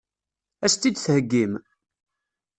Ad 0.65 0.65
as-tt-id-theggim? 0.69 1.53